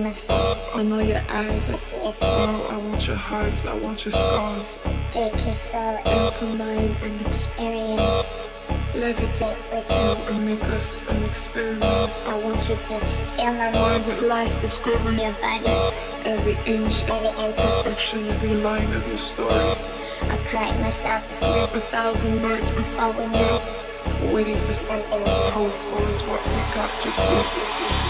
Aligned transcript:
I 0.00 0.82
know 0.84 1.00
your 1.00 1.20
eyes. 1.28 1.68
I 1.68 1.74
see 1.74 2.04
your 2.04 2.12
smile. 2.12 2.68
I 2.70 2.76
want 2.76 3.04
your 3.08 3.16
hugs. 3.16 3.66
I 3.66 3.76
want 3.78 4.04
your 4.04 4.12
scars. 4.12 4.78
Take 5.10 5.32
your 5.44 5.56
soul 5.56 5.96
into 6.06 6.46
mine 6.54 6.94
and 7.02 7.26
experience. 7.26 8.46
Levitate 8.94 9.58
with 9.72 9.90
you 9.90 10.32
and 10.32 10.46
make 10.46 10.62
us 10.66 11.02
an 11.08 11.24
experiment. 11.24 12.16
I 12.26 12.38
want 12.44 12.68
you 12.68 12.76
to 12.76 13.00
feel 13.34 13.52
my 13.54 13.72
mind 13.72 14.06
with 14.06 14.22
life, 14.22 14.60
discover 14.60 15.10
your 15.10 15.32
body. 15.42 15.66
Every 16.24 16.56
inch, 16.72 17.02
every 17.10 17.30
imperfection, 17.44 18.28
every 18.28 18.54
line 18.54 18.92
of 18.94 19.08
your 19.08 19.18
story. 19.18 19.50
I 19.50 20.36
cried 20.46 20.78
myself 20.78 21.26
to 21.26 21.44
sleep 21.44 21.74
a 21.74 21.86
thousand 21.90 22.40
nights 22.40 22.70
before 22.70 23.10
we 23.14 23.26
met. 23.32 23.62
Waiting 24.32 24.56
for 24.58 24.74
something 24.74 25.22
as 25.22 25.38
powerful 25.50 26.06
as 26.06 26.22
what 26.22 26.46
we 26.46 26.52
got 26.72 26.90
just 27.02 27.18
yet. 27.18 28.07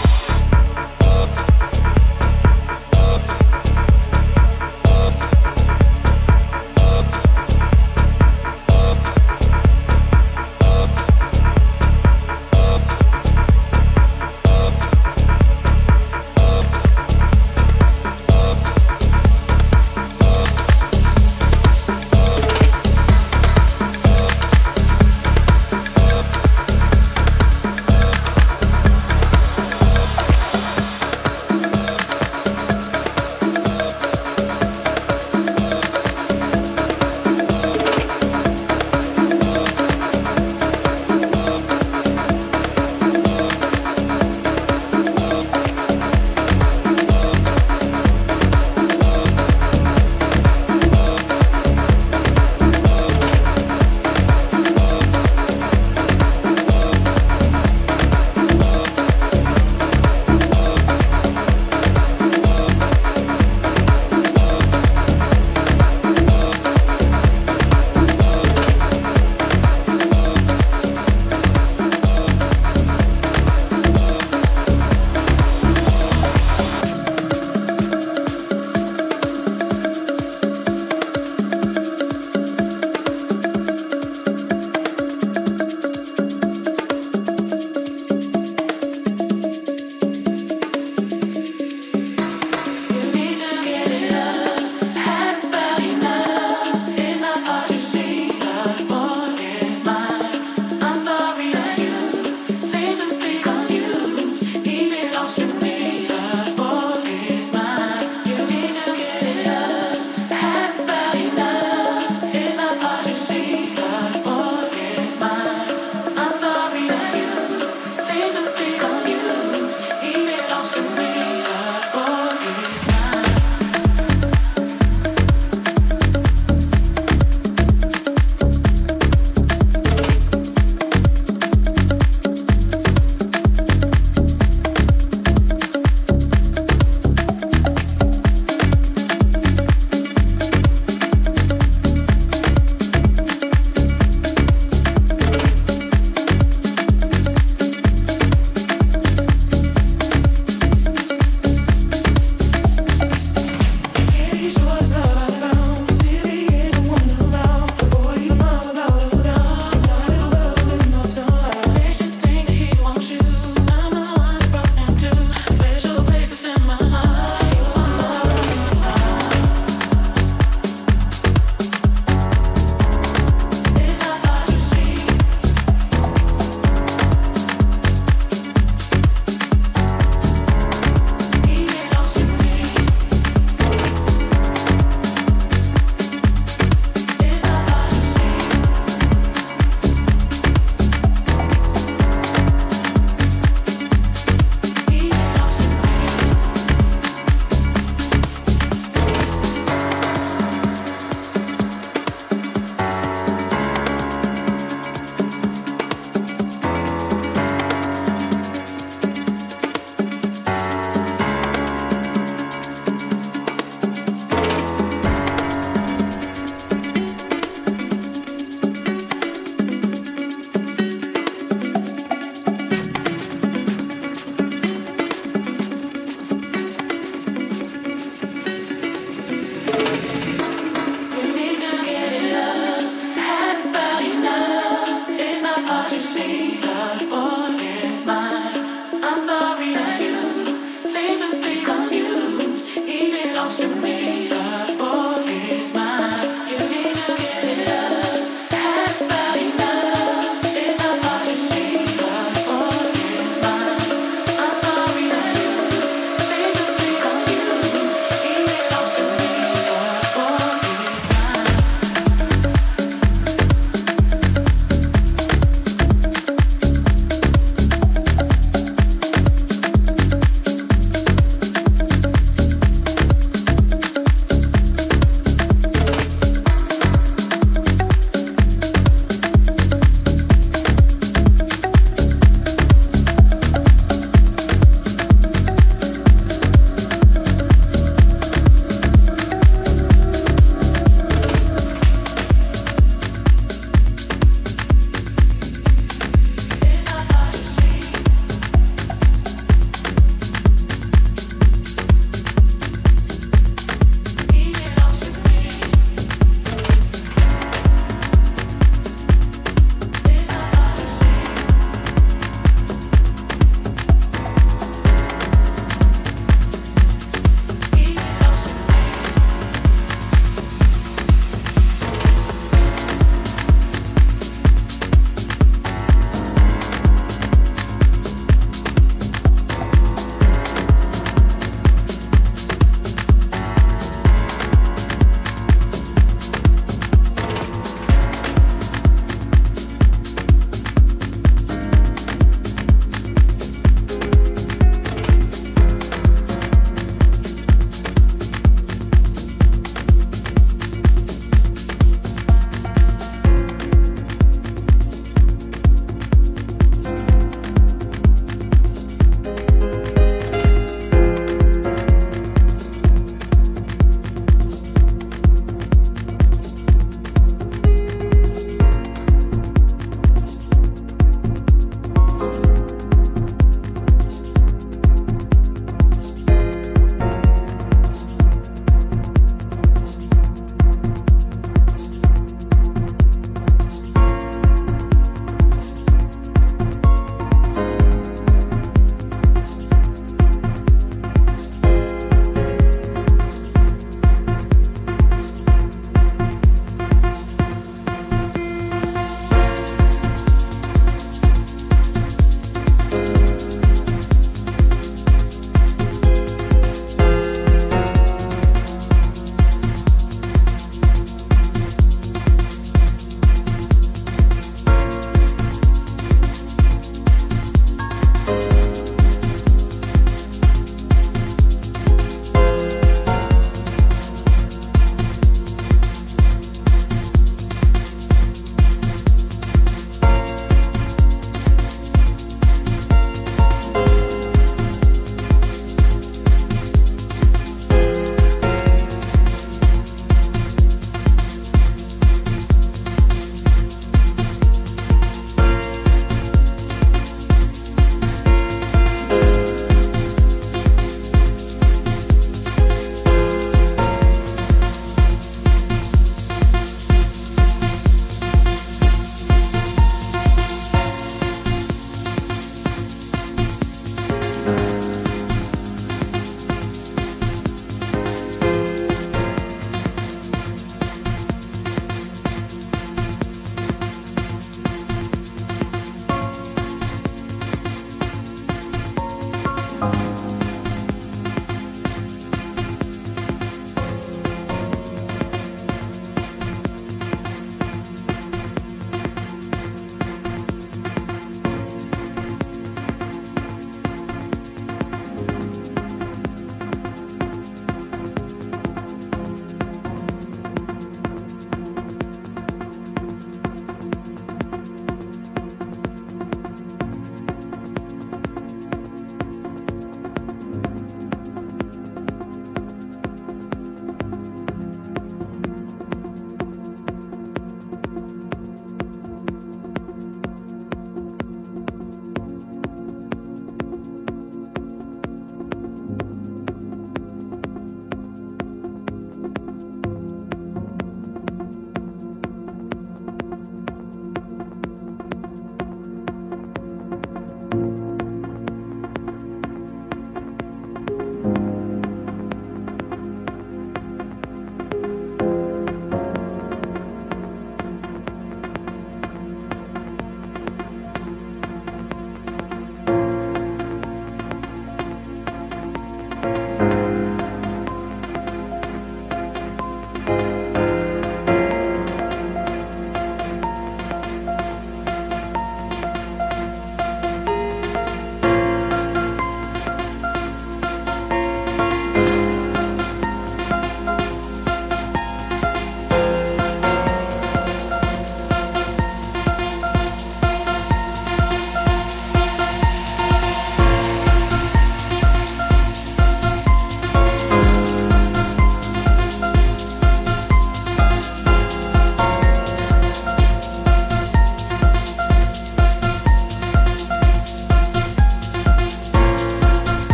off 243.49 243.57
to 243.57 243.67
me. 243.81 243.98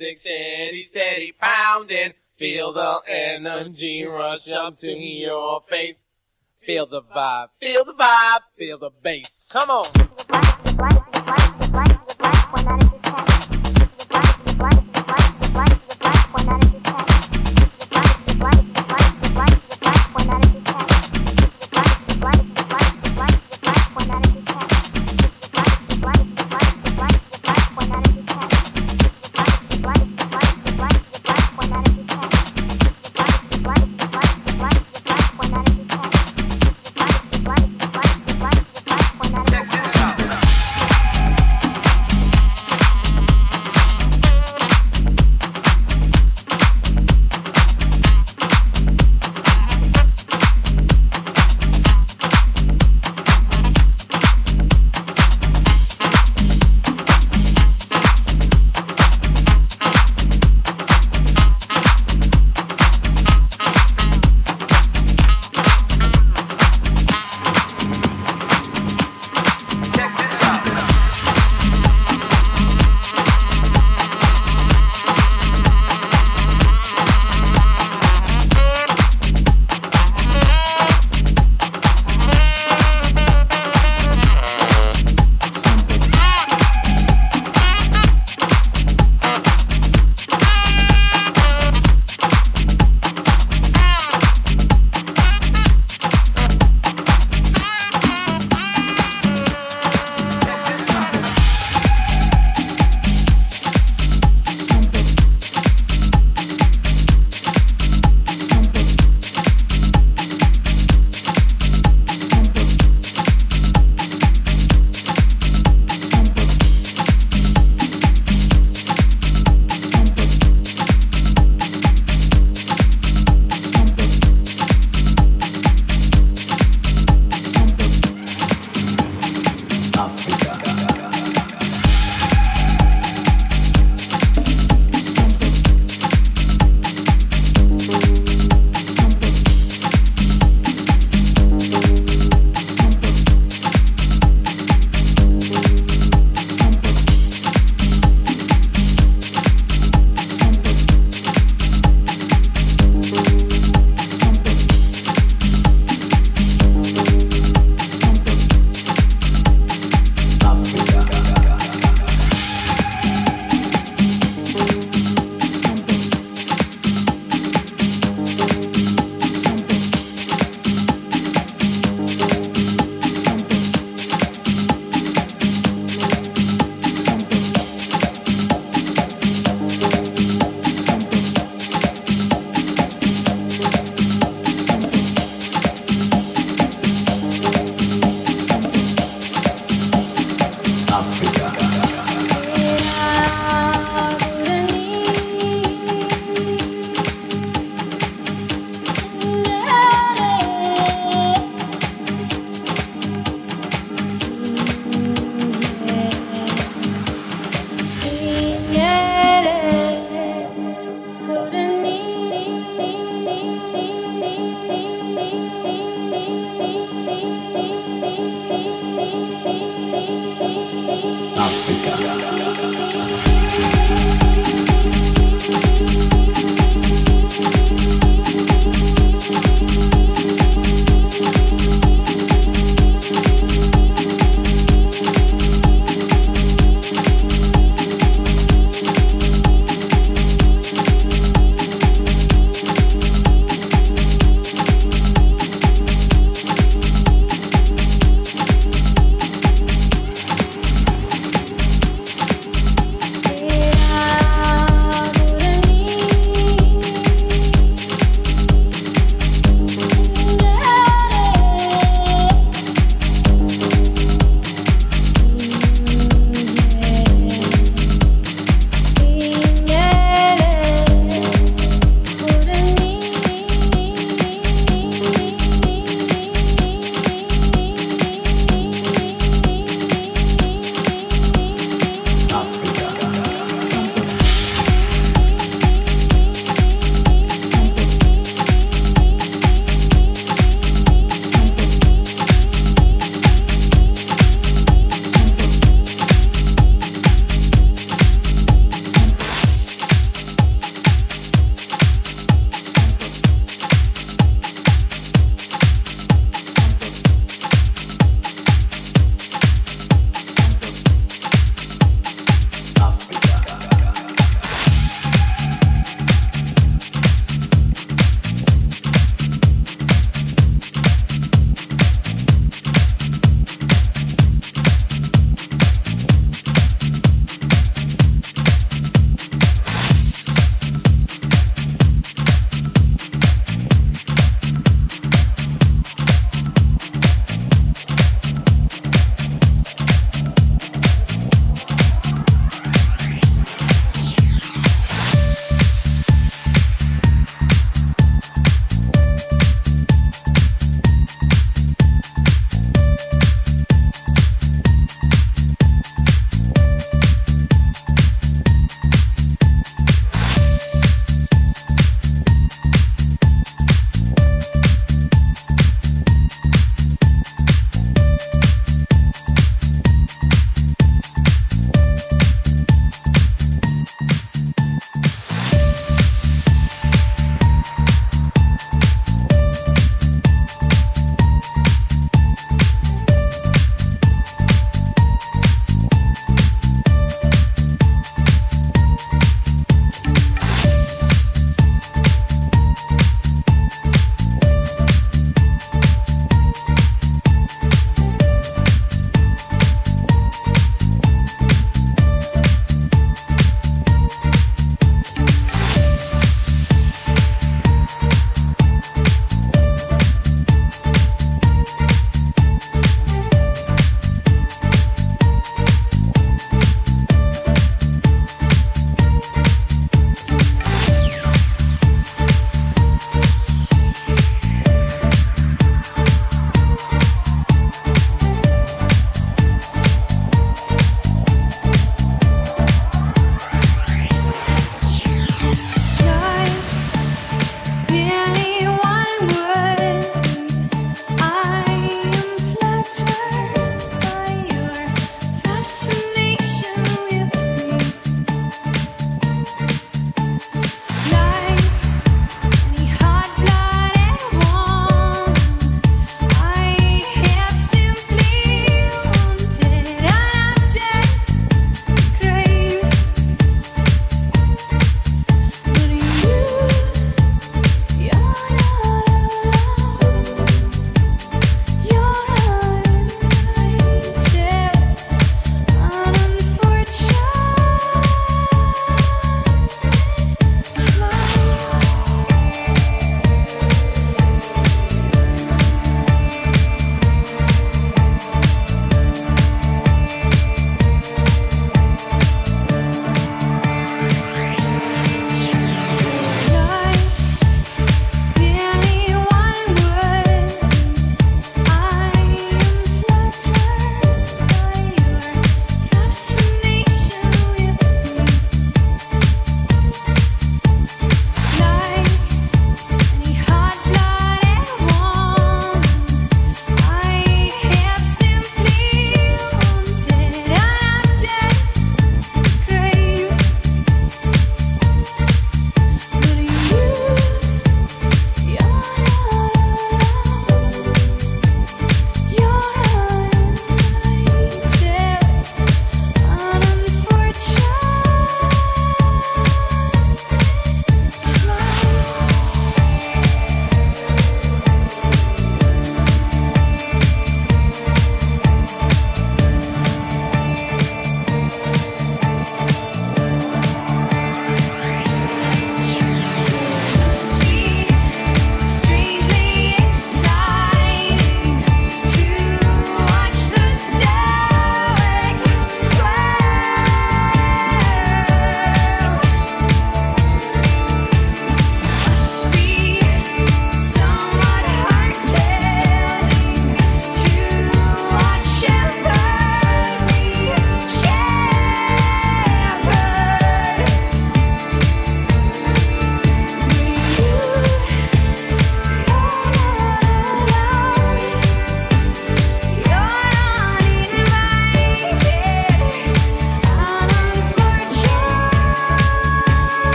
music 0.00 0.18
steady, 0.18 0.82
steady 0.82 1.32
pounding. 1.38 2.12
Feel 2.36 2.72
the 2.72 3.00
energy 3.06 4.04
rush 4.06 4.50
up 4.50 4.76
to 4.78 4.92
your 4.92 5.60
face. 5.68 6.08
Feel 6.60 6.86
the 6.86 7.02
vibe, 7.02 7.48
feel 7.58 7.84
the 7.84 7.94
vibe, 7.94 8.40
feel 8.56 8.78
the 8.78 8.90
bass. 9.02 9.50
Come 9.52 9.70
on. 9.70 11.09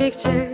Brightest 0.00 0.49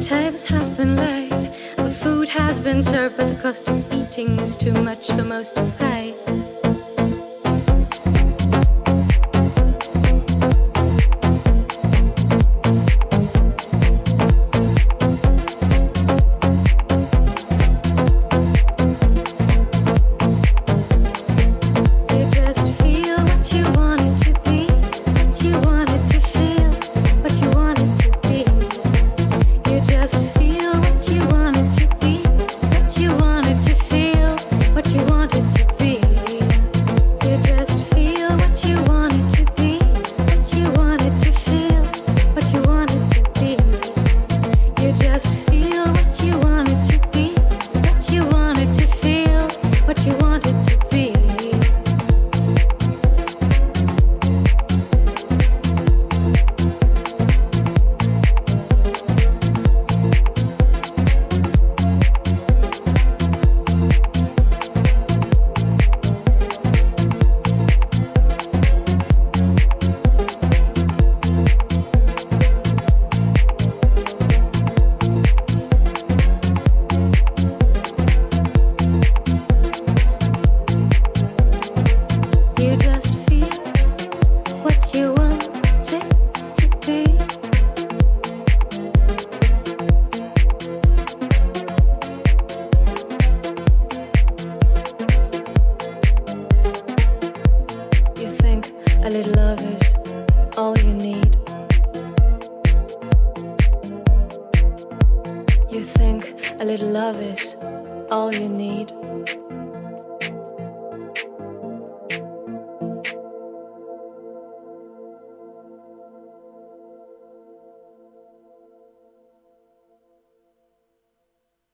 tables 0.00 0.46
have 0.46 0.76
been 0.76 0.96
laid, 0.96 1.30
the 1.76 1.90
food 1.90 2.28
has 2.28 2.58
been 2.58 2.82
served, 2.82 3.16
but 3.16 3.28
the 3.28 3.42
cost 3.42 3.68
of 3.68 3.92
eating 3.92 4.38
is 4.40 4.56
too 4.56 4.72
much 4.72 5.10
for 5.10 5.22
most 5.22 5.56
to 5.56 5.62
pay. 5.78 6.15